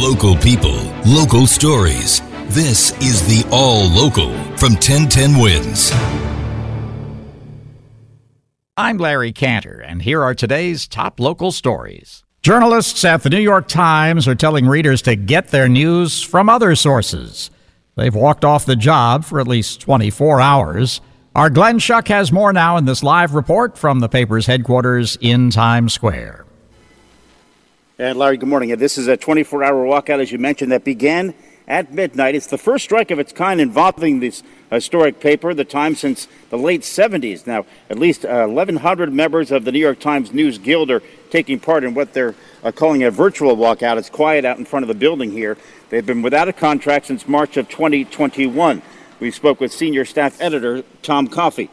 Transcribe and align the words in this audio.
Local 0.00 0.36
people, 0.36 0.76
local 1.06 1.46
stories. 1.46 2.20
This 2.48 2.92
is 3.00 3.26
the 3.26 3.48
All 3.50 3.88
Local 3.88 4.28
from 4.58 4.74
1010 4.74 5.38
Wins. 5.40 5.90
I'm 8.76 8.98
Larry 8.98 9.32
Cantor, 9.32 9.80
and 9.80 10.02
here 10.02 10.22
are 10.22 10.34
today's 10.34 10.86
top 10.86 11.18
local 11.18 11.50
stories. 11.50 12.24
Journalists 12.42 13.06
at 13.06 13.22
the 13.22 13.30
New 13.30 13.40
York 13.40 13.68
Times 13.68 14.28
are 14.28 14.34
telling 14.34 14.66
readers 14.66 15.00
to 15.00 15.16
get 15.16 15.48
their 15.48 15.66
news 15.66 16.22
from 16.22 16.50
other 16.50 16.76
sources. 16.76 17.50
They've 17.94 18.14
walked 18.14 18.44
off 18.44 18.66
the 18.66 18.76
job 18.76 19.24
for 19.24 19.40
at 19.40 19.48
least 19.48 19.80
24 19.80 20.42
hours. 20.42 21.00
Our 21.34 21.48
Glenn 21.48 21.78
Schuck 21.78 22.08
has 22.08 22.30
more 22.30 22.52
now 22.52 22.76
in 22.76 22.84
this 22.84 23.02
live 23.02 23.32
report 23.32 23.78
from 23.78 24.00
the 24.00 24.10
paper's 24.10 24.44
headquarters 24.44 25.16
in 25.22 25.48
Times 25.48 25.94
Square. 25.94 26.45
And 27.98 28.18
Larry, 28.18 28.36
good 28.36 28.50
morning. 28.50 28.76
This 28.76 28.98
is 28.98 29.06
a 29.06 29.16
24 29.16 29.64
hour 29.64 29.86
walkout, 29.86 30.20
as 30.20 30.30
you 30.30 30.38
mentioned, 30.38 30.70
that 30.70 30.84
began 30.84 31.32
at 31.66 31.94
midnight. 31.94 32.34
It's 32.34 32.46
the 32.46 32.58
first 32.58 32.84
strike 32.84 33.10
of 33.10 33.18
its 33.18 33.32
kind 33.32 33.58
involving 33.58 34.20
this 34.20 34.42
historic 34.70 35.18
paper, 35.18 35.54
the 35.54 35.64
Times, 35.64 36.00
since 36.00 36.28
the 36.50 36.58
late 36.58 36.82
70s. 36.82 37.46
Now, 37.46 37.64
at 37.88 37.98
least 37.98 38.26
uh, 38.26 38.48
1,100 38.48 39.10
members 39.14 39.50
of 39.50 39.64
the 39.64 39.72
New 39.72 39.78
York 39.78 39.98
Times 39.98 40.30
News 40.34 40.58
Guild 40.58 40.90
are 40.90 41.02
taking 41.30 41.58
part 41.58 41.84
in 41.84 41.94
what 41.94 42.12
they're 42.12 42.34
uh, 42.62 42.70
calling 42.70 43.02
a 43.02 43.10
virtual 43.10 43.56
walkout. 43.56 43.96
It's 43.96 44.10
quiet 44.10 44.44
out 44.44 44.58
in 44.58 44.66
front 44.66 44.84
of 44.84 44.88
the 44.88 44.94
building 44.94 45.30
here. 45.30 45.56
They've 45.88 46.04
been 46.04 46.20
without 46.20 46.48
a 46.50 46.52
contract 46.52 47.06
since 47.06 47.26
March 47.26 47.56
of 47.56 47.66
2021. 47.70 48.82
We 49.20 49.30
spoke 49.30 49.58
with 49.58 49.72
senior 49.72 50.04
staff 50.04 50.38
editor 50.38 50.84
Tom 51.00 51.28
Coffey. 51.28 51.70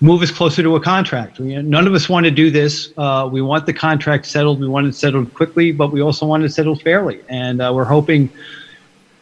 Move 0.00 0.22
us 0.22 0.30
closer 0.30 0.62
to 0.62 0.76
a 0.76 0.80
contract. 0.80 1.38
We, 1.38 1.56
none 1.62 1.86
of 1.86 1.94
us 1.94 2.08
want 2.08 2.24
to 2.24 2.30
do 2.30 2.50
this. 2.50 2.92
Uh, 2.96 3.28
we 3.30 3.40
want 3.40 3.64
the 3.66 3.72
contract 3.72 4.26
settled. 4.26 4.60
We 4.60 4.68
want 4.68 4.86
it 4.86 4.94
settled 4.94 5.32
quickly, 5.34 5.72
but 5.72 5.92
we 5.92 6.02
also 6.02 6.26
want 6.26 6.44
it 6.44 6.52
settled 6.52 6.82
fairly. 6.82 7.20
And 7.28 7.62
uh, 7.62 7.72
we're 7.74 7.84
hoping 7.84 8.28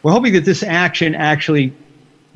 we're 0.01 0.11
hoping 0.11 0.33
that 0.33 0.45
this 0.45 0.63
action 0.63 1.15
actually 1.15 1.73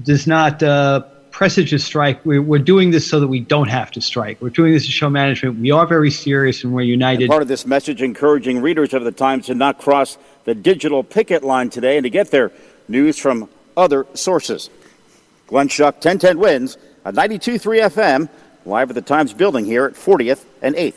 does 0.03 0.27
not 0.27 0.63
uh, 0.63 1.01
presage 1.31 1.73
a 1.73 1.79
strike. 1.79 2.25
We're, 2.25 2.41
we're, 2.41 2.59
doing 2.59 2.91
this 2.91 3.07
so 3.07 3.19
that 3.19 3.27
we 3.27 3.39
don't 3.39 3.67
have 3.67 3.91
to 3.91 4.01
strike. 4.01 4.41
We're 4.41 4.49
doing 4.49 4.73
this 4.73 4.85
to 4.85 4.91
show 4.91 5.09
management 5.09 5.59
we 5.59 5.71
are 5.71 5.85
very 5.85 6.09
serious 6.09 6.63
and 6.63 6.73
we're 6.73 6.81
united. 6.81 7.23
And 7.23 7.29
part 7.29 7.41
of 7.41 7.47
this 7.47 7.65
message 7.65 8.01
encouraging 8.01 8.61
readers 8.61 8.93
of 8.93 9.03
the 9.03 9.11
Times 9.11 9.47
to 9.47 9.55
not 9.55 9.77
cross 9.77 10.17
the 10.45 10.55
digital 10.55 11.03
picket 11.03 11.43
line 11.43 11.69
today 11.69 11.97
and 11.97 12.03
to 12.05 12.09
get 12.09 12.31
their 12.31 12.51
news 12.87 13.17
from 13.17 13.49
other 13.75 14.07
sources. 14.13 14.69
Glenn 15.47 15.67
Schuck, 15.67 15.93
1010 15.95 16.39
wins 16.39 16.77
Uh, 17.07 17.09
at 17.09 17.15
92.3 17.15 17.89
FM, 17.89 18.29
live 18.65 18.89
at 18.89 18.95
the 18.95 19.01
Times 19.01 19.31
building 19.33 19.63
here 19.63 19.85
at 19.85 19.93
40th 19.93 20.43
and 20.61 20.75
8th. 20.75 20.95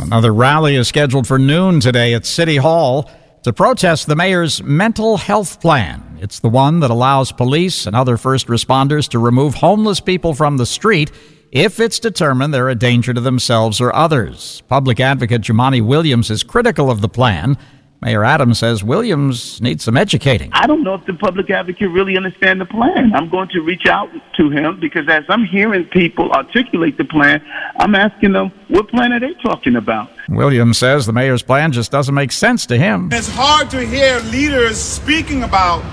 Another 0.00 0.34
rally 0.34 0.74
is 0.74 0.88
scheduled 0.88 1.26
for 1.26 1.38
noon 1.38 1.78
today 1.78 2.14
at 2.14 2.26
City 2.26 2.56
Hall 2.56 3.08
to 3.44 3.52
protest 3.52 4.08
the 4.08 4.16
mayor's 4.16 4.60
mental 4.62 5.16
health 5.18 5.60
plan. 5.60 6.18
It's 6.20 6.40
the 6.40 6.48
one 6.48 6.80
that 6.80 6.90
allows 6.90 7.30
police 7.30 7.86
and 7.86 7.94
other 7.94 8.16
first 8.16 8.48
responders 8.48 9.08
to 9.10 9.20
remove 9.20 9.54
homeless 9.54 10.00
people 10.00 10.34
from 10.34 10.56
the 10.56 10.66
street 10.66 11.12
if 11.52 11.78
it's 11.78 12.00
determined 12.00 12.52
they're 12.52 12.68
a 12.68 12.74
danger 12.74 13.14
to 13.14 13.20
themselves 13.20 13.80
or 13.80 13.94
others. 13.94 14.62
Public 14.68 14.98
advocate 14.98 15.42
Jumaane 15.42 15.86
Williams 15.86 16.30
is 16.30 16.42
critical 16.42 16.90
of 16.90 17.02
the 17.02 17.08
plan. 17.08 17.56
Mayor 18.04 18.24
Adams 18.24 18.58
says 18.58 18.82
Williams 18.82 19.60
needs 19.60 19.84
some 19.84 19.96
educating. 19.96 20.50
I 20.52 20.66
don't 20.66 20.82
know 20.82 20.94
if 20.94 21.06
the 21.06 21.14
public 21.14 21.50
advocate 21.50 21.88
really 21.88 22.16
understands 22.16 22.58
the 22.58 22.66
plan. 22.66 23.14
I'm 23.14 23.28
going 23.28 23.48
to 23.50 23.60
reach 23.60 23.86
out 23.86 24.10
to 24.38 24.50
him 24.50 24.80
because 24.80 25.08
as 25.08 25.24
I'm 25.28 25.44
hearing 25.44 25.84
people 25.84 26.32
articulate 26.32 26.98
the 26.98 27.04
plan, 27.04 27.40
I'm 27.78 27.94
asking 27.94 28.32
them, 28.32 28.50
what 28.66 28.88
plan 28.88 29.12
are 29.12 29.20
they 29.20 29.34
talking 29.34 29.76
about? 29.76 30.10
Williams 30.28 30.78
says 30.78 31.06
the 31.06 31.12
mayor's 31.12 31.44
plan 31.44 31.70
just 31.70 31.92
doesn't 31.92 32.14
make 32.14 32.32
sense 32.32 32.66
to 32.66 32.76
him. 32.76 33.08
It's 33.12 33.28
hard 33.28 33.70
to 33.70 33.86
hear 33.86 34.18
leaders 34.32 34.78
speaking 34.78 35.44
about 35.44 35.84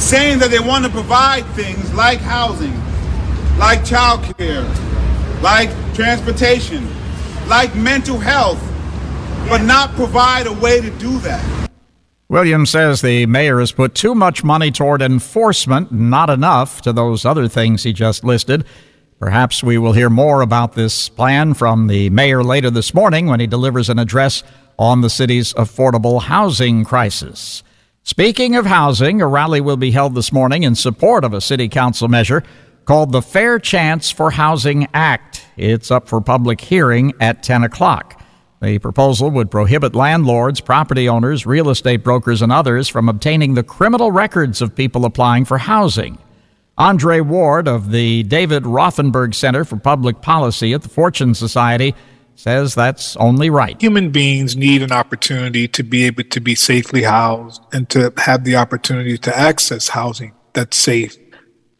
saying 0.00 0.38
that 0.38 0.50
they 0.50 0.58
want 0.58 0.86
to 0.86 0.90
provide 0.90 1.44
things 1.48 1.92
like 1.92 2.20
housing, 2.20 2.72
like 3.58 3.84
child 3.84 4.22
care, 4.38 4.62
like 5.42 5.68
transportation, 5.92 6.88
like 7.46 7.74
mental 7.74 8.18
health 8.18 8.69
but 9.48 9.62
not 9.62 9.94
provide 9.94 10.46
a 10.46 10.52
way 10.52 10.80
to 10.80 10.90
do 10.98 11.18
that. 11.20 11.70
Williams 12.28 12.70
says 12.70 13.00
the 13.00 13.26
mayor 13.26 13.58
has 13.58 13.72
put 13.72 13.94
too 13.94 14.14
much 14.14 14.44
money 14.44 14.70
toward 14.70 15.02
enforcement, 15.02 15.90
not 15.90 16.30
enough 16.30 16.80
to 16.82 16.92
those 16.92 17.24
other 17.24 17.48
things 17.48 17.82
he 17.82 17.92
just 17.92 18.22
listed. 18.22 18.64
Perhaps 19.18 19.62
we 19.62 19.78
will 19.78 19.92
hear 19.92 20.08
more 20.08 20.40
about 20.40 20.74
this 20.74 21.08
plan 21.08 21.54
from 21.54 21.88
the 21.88 22.08
mayor 22.10 22.44
later 22.44 22.70
this 22.70 22.94
morning 22.94 23.26
when 23.26 23.40
he 23.40 23.46
delivers 23.46 23.88
an 23.88 23.98
address 23.98 24.44
on 24.78 25.00
the 25.00 25.10
city's 25.10 25.52
affordable 25.54 26.22
housing 26.22 26.84
crisis. 26.84 27.62
Speaking 28.02 28.56
of 28.56 28.64
housing, 28.64 29.20
a 29.20 29.26
rally 29.26 29.60
will 29.60 29.76
be 29.76 29.90
held 29.90 30.14
this 30.14 30.32
morning 30.32 30.62
in 30.62 30.74
support 30.74 31.24
of 31.24 31.34
a 31.34 31.40
city 31.40 31.68
council 31.68 32.08
measure 32.08 32.42
called 32.84 33.12
the 33.12 33.22
Fair 33.22 33.58
Chance 33.58 34.10
for 34.10 34.30
Housing 34.30 34.86
Act. 34.94 35.44
It's 35.56 35.90
up 35.90 36.08
for 36.08 36.20
public 36.20 36.60
hearing 36.60 37.12
at 37.20 37.42
10 37.42 37.62
o'clock. 37.64 38.19
The 38.60 38.78
proposal 38.78 39.30
would 39.30 39.50
prohibit 39.50 39.94
landlords, 39.94 40.60
property 40.60 41.08
owners, 41.08 41.46
real 41.46 41.70
estate 41.70 42.04
brokers, 42.04 42.42
and 42.42 42.52
others 42.52 42.88
from 42.88 43.08
obtaining 43.08 43.54
the 43.54 43.62
criminal 43.62 44.12
records 44.12 44.60
of 44.60 44.76
people 44.76 45.06
applying 45.06 45.46
for 45.46 45.56
housing. 45.56 46.18
Andre 46.76 47.20
Ward 47.20 47.66
of 47.66 47.90
the 47.90 48.22
David 48.24 48.64
Rothenberg 48.64 49.34
Center 49.34 49.64
for 49.64 49.76
Public 49.76 50.20
Policy 50.20 50.74
at 50.74 50.82
the 50.82 50.90
Fortune 50.90 51.34
Society 51.34 51.94
says 52.36 52.74
that's 52.74 53.16
only 53.16 53.48
right. 53.48 53.80
Human 53.80 54.10
beings 54.10 54.56
need 54.56 54.82
an 54.82 54.92
opportunity 54.92 55.66
to 55.68 55.82
be 55.82 56.04
able 56.04 56.24
to 56.24 56.40
be 56.40 56.54
safely 56.54 57.02
housed 57.02 57.62
and 57.72 57.88
to 57.90 58.12
have 58.18 58.44
the 58.44 58.56
opportunity 58.56 59.16
to 59.18 59.38
access 59.38 59.88
housing 59.88 60.32
that's 60.52 60.76
safe 60.76 61.16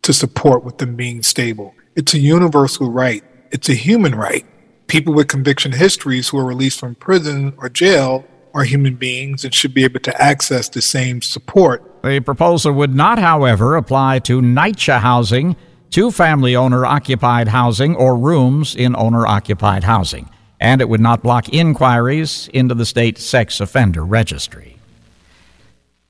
to 0.03 0.13
support 0.13 0.65
with 0.65 0.79
them 0.79 0.97
being 0.97 1.23
stable. 1.23 1.75
It's 1.95 2.15
a 2.15 2.19
universal 2.19 2.91
right. 2.91 3.23
It's 3.51 3.69
a 3.69 3.75
human 3.75 4.15
right 4.15 4.47
people 4.91 5.15
with 5.15 5.29
conviction 5.29 5.71
histories 5.71 6.29
who 6.29 6.39
are 6.39 6.45
released 6.45 6.81
from 6.81 6.97
prison 6.97 7.55
or 7.59 7.69
jail 7.69 8.25
are 8.53 8.65
human 8.65 8.97
beings 8.97 9.45
and 9.45 9.55
should 9.55 9.73
be 9.73 9.85
able 9.85 10.01
to 10.01 10.21
access 10.21 10.69
the 10.69 10.83
same 10.83 11.23
support. 11.23 12.03
The 12.03 12.19
proposal 12.19 12.73
would 12.73 12.93
not, 12.93 13.19
however, 13.21 13.77
apply 13.77 14.19
to 14.21 14.41
NYCHA 14.41 14.99
housing, 14.99 15.55
two 15.91 16.11
family 16.11 16.57
owner 16.57 16.85
occupied 16.85 17.47
housing, 17.47 17.95
or 17.95 18.17
rooms 18.17 18.75
in 18.75 18.97
owner 18.97 19.27
occupied 19.27 19.85
housing. 19.85 20.29
And 20.59 20.81
it 20.81 20.89
would 20.89 21.01
not 21.01 21.23
block 21.23 21.49
inquiries 21.51 22.51
into 22.53 22.75
the 22.75 22.85
state 22.85 23.17
sex 23.19 23.61
offender 23.61 24.05
registry. 24.05 24.77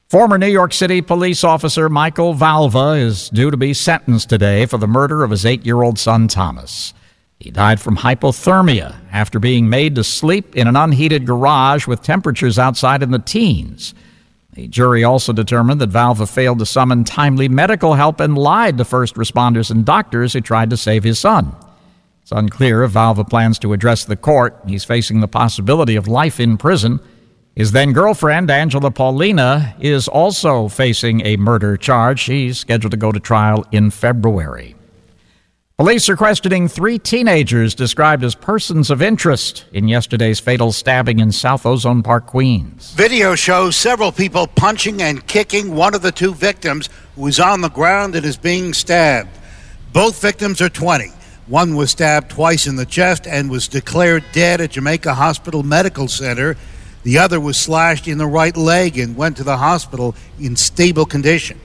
Former 0.08 0.38
New 0.38 0.48
York 0.48 0.72
City 0.72 1.02
police 1.02 1.44
officer 1.44 1.90
Michael 1.90 2.34
Valva 2.34 2.98
is 2.98 3.28
due 3.28 3.50
to 3.50 3.56
be 3.58 3.74
sentenced 3.74 4.30
today 4.30 4.64
for 4.64 4.78
the 4.78 4.88
murder 4.88 5.22
of 5.22 5.30
his 5.30 5.44
eight 5.44 5.66
year 5.66 5.82
old 5.82 5.98
son 5.98 6.26
Thomas. 6.28 6.94
He 7.40 7.50
died 7.50 7.80
from 7.80 7.96
hypothermia 7.96 8.96
after 9.10 9.38
being 9.38 9.70
made 9.70 9.94
to 9.94 10.04
sleep 10.04 10.54
in 10.54 10.68
an 10.68 10.76
unheated 10.76 11.26
garage 11.26 11.86
with 11.86 12.02
temperatures 12.02 12.58
outside 12.58 13.02
in 13.02 13.12
the 13.12 13.18
teens. 13.18 13.94
The 14.52 14.68
jury 14.68 15.04
also 15.04 15.32
determined 15.32 15.80
that 15.80 15.88
Valva 15.88 16.28
failed 16.28 16.58
to 16.58 16.66
summon 16.66 17.02
timely 17.04 17.48
medical 17.48 17.94
help 17.94 18.20
and 18.20 18.36
lied 18.36 18.76
to 18.76 18.84
first 18.84 19.14
responders 19.14 19.70
and 19.70 19.86
doctors 19.86 20.34
who 20.34 20.42
tried 20.42 20.68
to 20.68 20.76
save 20.76 21.02
his 21.02 21.18
son. 21.18 21.56
It's 22.20 22.32
unclear 22.32 22.82
if 22.82 22.92
Valva 22.92 23.24
plans 23.24 23.58
to 23.60 23.72
address 23.72 24.04
the 24.04 24.16
court. 24.16 24.60
He's 24.66 24.84
facing 24.84 25.20
the 25.20 25.28
possibility 25.28 25.96
of 25.96 26.06
life 26.06 26.40
in 26.40 26.58
prison. 26.58 27.00
His 27.56 27.72
then 27.72 27.94
girlfriend, 27.94 28.50
Angela 28.50 28.90
Pollina, 28.90 29.74
is 29.80 30.08
also 30.08 30.68
facing 30.68 31.24
a 31.24 31.36
murder 31.36 31.78
charge. 31.78 32.20
She's 32.20 32.58
scheduled 32.58 32.90
to 32.90 32.98
go 32.98 33.12
to 33.12 33.20
trial 33.20 33.64
in 33.72 33.90
February. 33.90 34.76
Police 35.80 36.10
are 36.10 36.16
questioning 36.16 36.68
three 36.68 36.98
teenagers 36.98 37.74
described 37.74 38.22
as 38.22 38.34
persons 38.34 38.90
of 38.90 39.00
interest 39.00 39.64
in 39.72 39.88
yesterday's 39.88 40.38
fatal 40.38 40.72
stabbing 40.72 41.20
in 41.20 41.32
South 41.32 41.64
Ozone 41.64 42.02
Park, 42.02 42.26
Queens. 42.26 42.92
Video 42.92 43.34
shows 43.34 43.76
several 43.76 44.12
people 44.12 44.46
punching 44.46 45.00
and 45.00 45.26
kicking 45.26 45.74
one 45.74 45.94
of 45.94 46.02
the 46.02 46.12
two 46.12 46.34
victims 46.34 46.90
who 47.16 47.26
is 47.26 47.40
on 47.40 47.62
the 47.62 47.70
ground 47.70 48.14
and 48.14 48.26
is 48.26 48.36
being 48.36 48.74
stabbed. 48.74 49.30
Both 49.94 50.20
victims 50.20 50.60
are 50.60 50.68
20. 50.68 51.12
One 51.46 51.74
was 51.74 51.92
stabbed 51.92 52.30
twice 52.30 52.66
in 52.66 52.76
the 52.76 52.84
chest 52.84 53.26
and 53.26 53.50
was 53.50 53.66
declared 53.66 54.22
dead 54.32 54.60
at 54.60 54.72
Jamaica 54.72 55.14
Hospital 55.14 55.62
Medical 55.62 56.08
Center. 56.08 56.58
The 57.04 57.16
other 57.16 57.40
was 57.40 57.56
slashed 57.56 58.06
in 58.06 58.18
the 58.18 58.26
right 58.26 58.54
leg 58.54 58.98
and 58.98 59.16
went 59.16 59.38
to 59.38 59.44
the 59.44 59.56
hospital 59.56 60.14
in 60.38 60.56
stable 60.56 61.06
condition. 61.06 61.58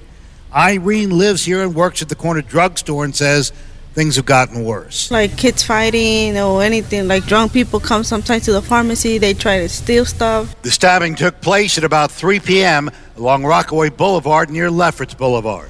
Irene 0.53 1.09
lives 1.09 1.43
here 1.43 1.61
and 1.61 1.75
works 1.75 2.01
at 2.01 2.07
the 2.07 2.15
corner 2.15 2.41
drugstore 2.41 3.03
and 3.03 3.13
says 3.13 3.51
things 3.95 4.17
have 4.17 4.25
gotten 4.25 4.63
worse. 4.63 5.09
Like 5.09 5.37
kids 5.37 5.63
fighting 5.63 6.37
or 6.37 6.61
anything, 6.61 7.07
like 7.07 7.25
drunk 7.25 7.53
people 7.53 7.79
come 7.79 8.03
sometimes 8.03 8.43
to 8.45 8.51
the 8.51 8.61
pharmacy, 8.61 9.17
they 9.17 9.33
try 9.33 9.59
to 9.59 9.69
steal 9.69 10.05
stuff. 10.05 10.61
The 10.61 10.69
stabbing 10.69 11.15
took 11.15 11.41
place 11.41 11.77
at 11.77 11.83
about 11.83 12.11
3 12.11 12.41
p.m. 12.41 12.91
along 13.15 13.45
Rockaway 13.45 13.89
Boulevard 13.89 14.49
near 14.51 14.69
Lefferts 14.69 15.13
Boulevard. 15.13 15.69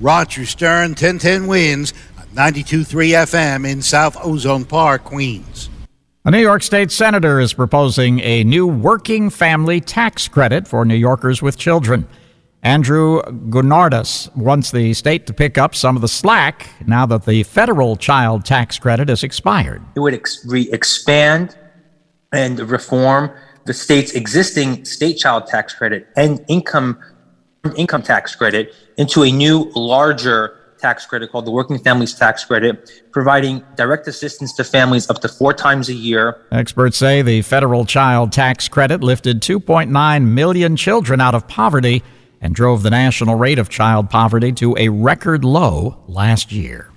Roger 0.00 0.44
Stern, 0.44 0.90
1010 0.90 1.46
wins, 1.46 1.94
92.3 2.34 2.84
FM 2.84 3.70
in 3.70 3.82
South 3.82 4.16
Ozone 4.24 4.64
Park, 4.64 5.04
Queens. 5.04 5.70
A 6.24 6.30
New 6.30 6.38
York 6.38 6.62
State 6.62 6.90
senator 6.90 7.40
is 7.40 7.54
proposing 7.54 8.20
a 8.20 8.44
new 8.44 8.66
working 8.66 9.30
family 9.30 9.80
tax 9.80 10.28
credit 10.28 10.68
for 10.68 10.84
New 10.84 10.94
Yorkers 10.94 11.40
with 11.40 11.56
children. 11.56 12.06
Andrew 12.62 13.22
Gounardes 13.22 14.34
wants 14.36 14.70
the 14.70 14.92
state 14.92 15.26
to 15.26 15.32
pick 15.32 15.56
up 15.56 15.74
some 15.74 15.96
of 15.96 16.02
the 16.02 16.08
slack 16.08 16.68
now 16.86 17.06
that 17.06 17.24
the 17.24 17.42
federal 17.44 17.96
child 17.96 18.44
tax 18.44 18.78
credit 18.78 19.08
has 19.08 19.24
expired. 19.24 19.82
It 19.96 20.00
would 20.00 20.12
ex- 20.12 20.44
re- 20.46 20.70
expand 20.70 21.56
and 22.32 22.60
reform 22.60 23.30
the 23.64 23.72
state's 23.72 24.12
existing 24.12 24.84
state 24.84 25.16
child 25.16 25.46
tax 25.46 25.74
credit 25.74 26.08
and 26.16 26.44
income 26.48 26.98
income 27.76 28.02
tax 28.02 28.34
credit 28.34 28.74
into 28.96 29.22
a 29.22 29.30
new, 29.30 29.70
larger 29.74 30.56
tax 30.78 31.04
credit 31.04 31.30
called 31.30 31.46
the 31.46 31.50
Working 31.50 31.78
Families 31.78 32.14
Tax 32.14 32.42
Credit, 32.42 33.12
providing 33.12 33.62
direct 33.76 34.08
assistance 34.08 34.54
to 34.54 34.64
families 34.64 35.10
up 35.10 35.20
to 35.20 35.28
four 35.28 35.52
times 35.52 35.90
a 35.90 35.94
year. 35.94 36.40
Experts 36.52 36.96
say 36.96 37.20
the 37.20 37.42
federal 37.42 37.84
child 37.84 38.32
tax 38.32 38.66
credit 38.66 39.02
lifted 39.02 39.42
2.9 39.42 40.24
million 40.24 40.76
children 40.76 41.20
out 41.20 41.34
of 41.34 41.46
poverty 41.48 42.02
and 42.40 42.54
drove 42.54 42.82
the 42.82 42.90
national 42.90 43.34
rate 43.36 43.58
of 43.58 43.68
child 43.68 44.10
poverty 44.10 44.52
to 44.52 44.76
a 44.78 44.88
record 44.88 45.44
low 45.44 46.02
last 46.06 46.52
year. 46.52 46.90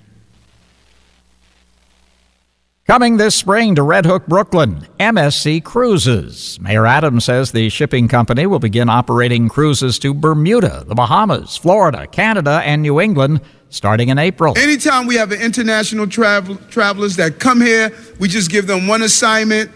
Coming 2.86 3.16
this 3.16 3.34
spring 3.34 3.76
to 3.76 3.82
Red 3.82 4.06
Hook, 4.06 4.28
Brooklyn, 4.28 4.86
MSC 5.00 5.64
Cruises. 5.64 6.60
Mayor 6.60 6.86
Adams 6.86 7.24
says 7.24 7.54
the 7.54 7.70
shipping 7.70 8.10
company 8.10 8.46
will 8.46 8.60
begin 8.60 8.90
operating 8.90 9.48
cruises 9.48 9.98
to 10.00 10.14
Bermuda, 10.14 10.84
the 10.86 10.94
Bahamas, 10.94 11.56
Florida, 11.56 12.08
Canada, 12.08 12.62
and 12.66 12.82
New 12.82 13.00
England 13.00 13.40
starting 13.70 14.10
in 14.10 14.20
April. 14.20 14.58
Anytime 14.58 15.08
we 15.08 15.16
have 15.16 15.32
international 15.32 16.08
travel, 16.08 16.58
travelers 16.70 17.16
that 17.16 17.40
come 17.40 17.62
here, 17.62 17.92
we 18.20 18.28
just 18.28 18.52
give 18.52 18.68
them 18.68 18.86
one 18.86 19.02
assignment 19.02 19.72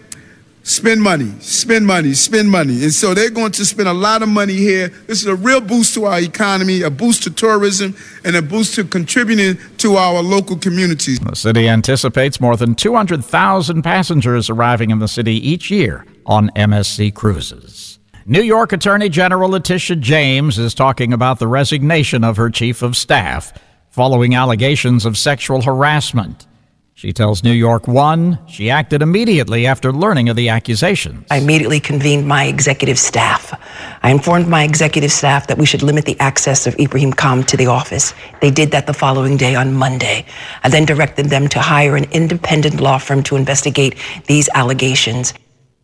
spend 0.68 1.00
money, 1.02 1.32
spend 1.40 1.86
money, 1.86 2.12
spend 2.12 2.50
money. 2.50 2.82
And 2.82 2.92
so 2.92 3.14
they're 3.14 3.30
going 3.30 3.52
to 3.52 3.64
spend 3.64 3.88
a 3.88 3.94
lot 3.94 4.22
of 4.22 4.28
money 4.28 4.54
here. 4.54 4.88
This 5.06 5.22
is 5.22 5.26
a 5.26 5.34
real 5.34 5.60
boost 5.60 5.94
to 5.94 6.04
our 6.04 6.20
economy, 6.20 6.82
a 6.82 6.90
boost 6.90 7.22
to 7.24 7.30
tourism, 7.30 7.96
and 8.24 8.36
a 8.36 8.42
boost 8.42 8.74
to 8.74 8.84
contributing 8.84 9.58
to 9.78 9.96
our 9.96 10.22
local 10.22 10.56
communities. 10.56 11.18
The 11.20 11.34
city 11.34 11.68
anticipates 11.68 12.40
more 12.40 12.56
than 12.56 12.74
200,000 12.74 13.82
passengers 13.82 14.50
arriving 14.50 14.90
in 14.90 14.98
the 14.98 15.08
city 15.08 15.34
each 15.48 15.70
year 15.70 16.04
on 16.26 16.50
MSC 16.50 17.14
cruises. 17.14 17.98
New 18.26 18.42
York 18.42 18.74
Attorney 18.74 19.08
General 19.08 19.48
Letitia 19.48 19.96
James 19.96 20.58
is 20.58 20.74
talking 20.74 21.14
about 21.14 21.38
the 21.38 21.48
resignation 21.48 22.22
of 22.22 22.36
her 22.36 22.50
chief 22.50 22.82
of 22.82 22.94
staff 22.94 23.58
following 23.88 24.34
allegations 24.34 25.06
of 25.06 25.16
sexual 25.16 25.62
harassment. 25.62 26.46
She 26.98 27.12
tells 27.12 27.44
New 27.44 27.52
York 27.52 27.86
One 27.86 28.40
she 28.48 28.70
acted 28.70 29.02
immediately 29.02 29.68
after 29.68 29.92
learning 29.92 30.30
of 30.30 30.34
the 30.34 30.48
accusations. 30.48 31.28
I 31.30 31.36
immediately 31.36 31.78
convened 31.78 32.26
my 32.26 32.46
executive 32.46 32.98
staff. 32.98 33.56
I 34.02 34.10
informed 34.10 34.48
my 34.48 34.64
executive 34.64 35.12
staff 35.12 35.46
that 35.46 35.58
we 35.58 35.64
should 35.64 35.84
limit 35.84 36.06
the 36.06 36.18
access 36.18 36.66
of 36.66 36.74
Ibrahim 36.80 37.12
Khan 37.12 37.44
to 37.44 37.56
the 37.56 37.68
office. 37.68 38.14
They 38.40 38.50
did 38.50 38.72
that 38.72 38.88
the 38.88 38.94
following 38.94 39.36
day 39.36 39.54
on 39.54 39.74
Monday. 39.74 40.26
I 40.64 40.70
then 40.70 40.86
directed 40.86 41.26
them 41.26 41.46
to 41.50 41.60
hire 41.60 41.94
an 41.94 42.10
independent 42.10 42.80
law 42.80 42.98
firm 42.98 43.22
to 43.22 43.36
investigate 43.36 43.94
these 44.26 44.48
allegations. 44.56 45.34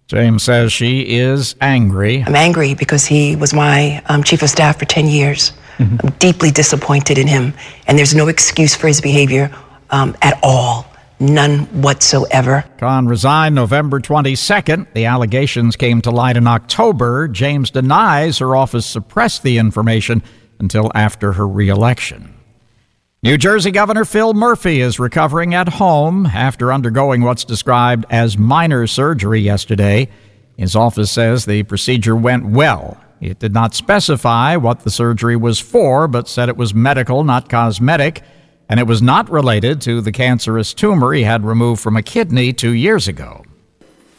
James 0.08 0.42
says 0.42 0.72
she 0.72 1.02
is 1.02 1.54
angry. 1.60 2.24
I'm 2.26 2.34
angry 2.34 2.74
because 2.74 3.06
he 3.06 3.36
was 3.36 3.54
my 3.54 4.02
um, 4.06 4.24
chief 4.24 4.42
of 4.42 4.50
staff 4.50 4.80
for 4.80 4.84
10 4.84 5.06
years. 5.06 5.52
Mm-hmm. 5.78 6.08
I'm 6.08 6.12
deeply 6.14 6.50
disappointed 6.50 7.18
in 7.18 7.28
him, 7.28 7.54
and 7.86 7.96
there's 7.96 8.16
no 8.16 8.26
excuse 8.26 8.74
for 8.74 8.88
his 8.88 9.00
behavior 9.00 9.56
um, 9.90 10.16
at 10.20 10.40
all. 10.42 10.90
None 11.20 11.60
whatsoever. 11.80 12.64
Khan 12.78 13.06
resigned 13.06 13.54
November 13.54 14.00
22nd. 14.00 14.92
The 14.94 15.06
allegations 15.06 15.76
came 15.76 16.02
to 16.02 16.10
light 16.10 16.36
in 16.36 16.46
October. 16.46 17.28
James 17.28 17.70
denies 17.70 18.38
her 18.38 18.56
office 18.56 18.84
suppressed 18.84 19.42
the 19.42 19.58
information 19.58 20.22
until 20.58 20.90
after 20.94 21.32
her 21.34 21.46
reelection. 21.46 22.34
New 23.22 23.38
Jersey 23.38 23.70
Governor 23.70 24.04
Phil 24.04 24.34
Murphy 24.34 24.80
is 24.80 24.98
recovering 24.98 25.54
at 25.54 25.68
home 25.68 26.26
after 26.26 26.72
undergoing 26.72 27.22
what's 27.22 27.44
described 27.44 28.04
as 28.10 28.36
minor 28.36 28.86
surgery 28.86 29.40
yesterday. 29.40 30.08
His 30.58 30.76
office 30.76 31.10
says 31.10 31.44
the 31.44 31.62
procedure 31.62 32.16
went 32.16 32.44
well. 32.44 33.00
It 33.20 33.38
did 33.38 33.54
not 33.54 33.74
specify 33.74 34.56
what 34.56 34.80
the 34.80 34.90
surgery 34.90 35.36
was 35.36 35.58
for, 35.58 36.06
but 36.06 36.28
said 36.28 36.48
it 36.48 36.56
was 36.56 36.74
medical, 36.74 37.24
not 37.24 37.48
cosmetic 37.48 38.22
and 38.68 38.80
it 38.80 38.86
was 38.86 39.02
not 39.02 39.30
related 39.30 39.80
to 39.82 40.00
the 40.00 40.12
cancerous 40.12 40.74
tumor 40.74 41.12
he 41.12 41.22
had 41.22 41.44
removed 41.44 41.82
from 41.82 41.96
a 41.96 42.02
kidney 42.02 42.52
two 42.52 42.72
years 42.72 43.08
ago. 43.08 43.44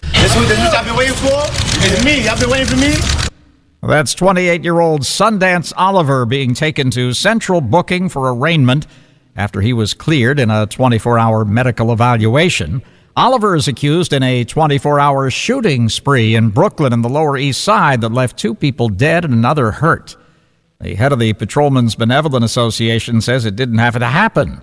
This 0.01 0.35
is 0.35 0.47
what 0.59 0.75
I've 0.75 0.85
been 0.85 0.95
waiting 0.95 1.15
for? 1.15 1.41
It's 1.85 2.05
me. 2.05 2.27
I've 2.27 2.39
been 2.39 2.49
waiting 2.49 2.67
for 2.67 2.77
me. 2.77 2.95
That's 3.81 4.13
28 4.13 4.63
year 4.63 4.79
old 4.79 5.01
Sundance 5.01 5.71
Oliver 5.77 6.25
being 6.25 6.53
taken 6.53 6.89
to 6.91 7.13
central 7.13 7.61
booking 7.61 8.09
for 8.09 8.33
arraignment 8.33 8.87
after 9.35 9.61
he 9.61 9.73
was 9.73 9.93
cleared 9.93 10.39
in 10.39 10.49
a 10.49 10.65
24 10.65 11.19
hour 11.19 11.45
medical 11.45 11.91
evaluation. 11.91 12.81
Oliver 13.17 13.55
is 13.55 13.67
accused 13.67 14.11
in 14.11 14.23
a 14.23 14.43
24 14.43 14.99
hour 14.99 15.29
shooting 15.29 15.87
spree 15.89 16.35
in 16.35 16.49
Brooklyn 16.49 16.93
and 16.93 17.03
the 17.03 17.09
Lower 17.09 17.37
East 17.37 17.63
Side 17.63 18.01
that 18.01 18.11
left 18.11 18.37
two 18.37 18.55
people 18.55 18.89
dead 18.89 19.23
and 19.23 19.33
another 19.33 19.71
hurt. 19.71 20.17
The 20.81 20.95
head 20.95 21.11
of 21.11 21.19
the 21.19 21.33
Patrolmen's 21.33 21.95
Benevolent 21.95 22.43
Association 22.43 23.21
says 23.21 23.45
it 23.45 23.55
didn't 23.55 23.77
have 23.77 23.97
to 23.97 24.05
happen. 24.05 24.61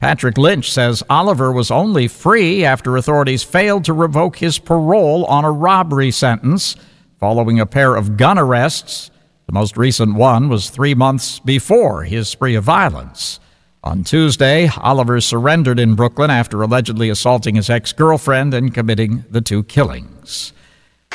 Patrick 0.00 0.36
Lynch 0.36 0.70
says 0.70 1.04
Oliver 1.08 1.52
was 1.52 1.70
only 1.70 2.08
free 2.08 2.64
after 2.64 2.96
authorities 2.96 3.44
failed 3.44 3.84
to 3.84 3.92
revoke 3.92 4.38
his 4.38 4.58
parole 4.58 5.24
on 5.26 5.44
a 5.44 5.52
robbery 5.52 6.10
sentence 6.10 6.74
following 7.20 7.60
a 7.60 7.66
pair 7.66 7.94
of 7.94 8.16
gun 8.16 8.36
arrests. 8.36 9.12
The 9.46 9.52
most 9.52 9.76
recent 9.76 10.16
one 10.16 10.48
was 10.48 10.70
three 10.70 10.94
months 10.94 11.38
before 11.38 12.02
his 12.02 12.28
spree 12.28 12.56
of 12.56 12.64
violence. 12.64 13.38
On 13.84 14.02
Tuesday, 14.02 14.68
Oliver 14.76 15.20
surrendered 15.20 15.78
in 15.78 15.94
Brooklyn 15.94 16.30
after 16.30 16.62
allegedly 16.62 17.08
assaulting 17.08 17.54
his 17.54 17.70
ex 17.70 17.92
girlfriend 17.92 18.54
and 18.54 18.74
committing 18.74 19.24
the 19.30 19.40
two 19.40 19.62
killings. 19.62 20.52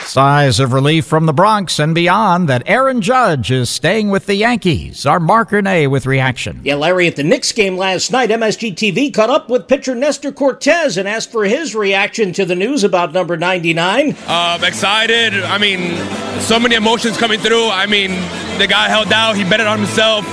Sighs 0.05 0.59
of 0.59 0.73
relief 0.73 1.05
from 1.05 1.25
the 1.25 1.33
Bronx 1.33 1.79
and 1.79 1.93
beyond 1.93 2.47
that 2.49 2.63
Aaron 2.65 3.01
Judge 3.01 3.51
is 3.51 3.69
staying 3.69 4.09
with 4.09 4.25
the 4.25 4.35
Yankees. 4.35 5.05
Our 5.05 5.19
Marc 5.19 5.49
Ernay 5.49 5.89
with 5.89 6.05
reaction. 6.05 6.61
Yeah, 6.63 6.75
Larry, 6.75 7.07
at 7.07 7.15
the 7.15 7.23
Knicks 7.23 7.51
game 7.51 7.77
last 7.77 8.11
night, 8.11 8.29
MSG 8.29 8.73
TV 8.75 9.13
caught 9.13 9.29
up 9.29 9.49
with 9.49 9.67
pitcher 9.67 9.95
Nestor 9.95 10.31
Cortes 10.31 10.97
and 10.97 11.07
asked 11.07 11.31
for 11.31 11.43
his 11.45 11.75
reaction 11.75 12.31
to 12.33 12.45
the 12.45 12.55
news 12.55 12.83
about 12.83 13.13
number 13.13 13.35
99. 13.37 14.15
Uh, 14.25 14.59
excited. 14.63 15.33
I 15.43 15.57
mean, 15.57 15.97
so 16.39 16.59
many 16.59 16.75
emotions 16.75 17.17
coming 17.17 17.39
through. 17.39 17.69
I 17.69 17.85
mean, 17.85 18.11
the 18.59 18.67
guy 18.67 18.87
held 18.87 19.11
out. 19.11 19.35
He 19.35 19.43
betted 19.43 19.67
on 19.67 19.79
himself. 19.79 20.25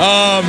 Um, 0.00 0.44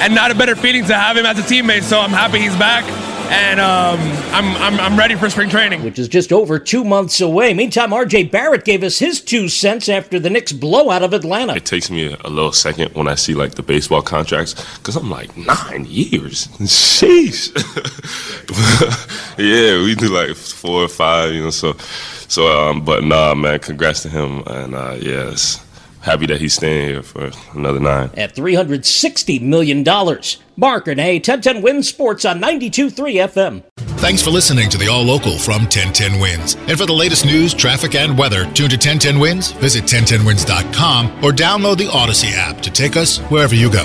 and 0.00 0.14
not 0.14 0.30
a 0.30 0.34
better 0.34 0.56
feeling 0.56 0.84
to 0.86 0.94
have 0.94 1.16
him 1.16 1.26
as 1.26 1.38
a 1.38 1.42
teammate. 1.42 1.82
So 1.82 2.00
I'm 2.00 2.10
happy 2.10 2.38
he's 2.38 2.56
back 2.56 2.84
and 3.30 3.60
um, 3.60 3.98
I'm, 4.34 4.56
I'm, 4.56 4.80
I'm 4.80 4.98
ready 4.98 5.14
for 5.14 5.30
spring 5.30 5.48
training. 5.48 5.82
Which 5.84 5.98
is 5.98 6.08
just 6.08 6.32
over 6.32 6.58
two 6.58 6.84
months 6.84 7.20
away. 7.20 7.54
Meantime, 7.54 7.90
RJ 7.90 8.30
Barrett 8.30 8.64
gave 8.64 8.82
us 8.82 8.98
his 8.98 9.20
two 9.20 9.48
cents 9.48 9.88
after 9.88 10.18
the 10.18 10.30
Knicks 10.30 10.52
blowout 10.52 11.02
of 11.02 11.12
Atlanta. 11.12 11.54
It 11.54 11.64
takes 11.64 11.90
me 11.90 12.12
a 12.12 12.28
little 12.28 12.52
second 12.52 12.94
when 12.94 13.08
I 13.08 13.14
see 13.14 13.34
like 13.34 13.54
the 13.54 13.62
baseball 13.62 14.02
contracts 14.02 14.54
because 14.78 14.96
I'm 14.96 15.10
like, 15.10 15.36
nine 15.36 15.86
years? 15.88 16.48
Sheesh. 16.58 17.52
yeah, 19.38 19.82
we 19.82 19.94
do 19.94 20.08
like 20.08 20.36
four 20.36 20.82
or 20.84 20.88
five, 20.88 21.32
you 21.32 21.44
know, 21.44 21.50
so, 21.50 21.74
so 22.28 22.46
um, 22.46 22.84
but 22.84 23.04
nah, 23.04 23.34
man, 23.34 23.58
congrats 23.58 24.02
to 24.02 24.08
him. 24.08 24.42
And 24.46 24.74
uh, 24.74 24.96
yes. 25.00 25.64
Happy 26.04 26.26
that 26.26 26.38
he's 26.38 26.52
staying 26.52 26.86
here 26.86 27.02
for 27.02 27.30
another 27.54 27.80
nine. 27.80 28.10
At 28.14 28.34
$360 28.34 29.40
million. 29.40 29.82
Marc 29.82 30.84
Ernay, 30.84 31.14
1010 31.14 31.62
Wins 31.62 31.88
Sports 31.88 32.26
on 32.26 32.42
92.3 32.42 32.92
FM. 33.26 33.64
Thanks 34.00 34.20
for 34.20 34.30
listening 34.30 34.68
to 34.68 34.76
the 34.76 34.88
All 34.88 35.02
Local 35.02 35.38
from 35.38 35.62
1010 35.62 36.20
Wins. 36.20 36.56
And 36.68 36.76
for 36.76 36.84
the 36.84 36.92
latest 36.92 37.24
news, 37.24 37.54
traffic, 37.54 37.94
and 37.94 38.18
weather, 38.18 38.44
tune 38.52 38.68
to 38.68 38.76
1010 38.76 39.18
Wins, 39.18 39.52
visit 39.52 39.84
1010wins.com, 39.84 41.24
or 41.24 41.30
download 41.30 41.78
the 41.78 41.86
Audacy 41.86 42.32
app 42.34 42.60
to 42.60 42.70
take 42.70 42.98
us 42.98 43.18
wherever 43.30 43.54
you 43.54 43.72
go. 43.72 43.84